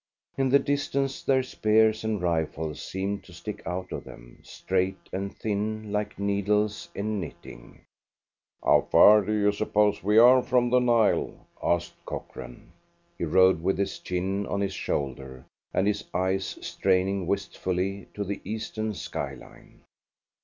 In 0.35 0.49
the 0.49 0.57
distance 0.57 1.21
their 1.21 1.43
spears 1.43 2.03
and 2.03 2.19
rifles 2.23 2.81
seemed 2.81 3.23
to 3.25 3.33
stick 3.33 3.61
out 3.67 3.91
of 3.91 4.03
them, 4.03 4.39
straight 4.41 5.07
and 5.13 5.31
thin, 5.31 5.91
like 5.91 6.17
needles 6.17 6.89
in 6.95 7.19
knitting. 7.19 7.81
"How 8.63 8.81
far 8.89 9.21
do 9.23 9.31
you 9.31 9.51
suppose 9.51 10.01
we 10.01 10.17
are 10.17 10.41
from 10.41 10.71
the 10.71 10.79
Nile?" 10.79 11.45
asked 11.61 12.03
Cochrane. 12.07 12.71
He 13.15 13.25
rode 13.25 13.61
with 13.61 13.77
his 13.77 13.99
chin 13.99 14.47
on 14.47 14.59
his 14.61 14.73
shoulder 14.73 15.45
and 15.71 15.85
his 15.85 16.03
eyes 16.15 16.57
straining 16.65 17.27
wistfully 17.27 18.07
to 18.15 18.23
the 18.23 18.41
eastern 18.43 18.95
skyline. 18.95 19.81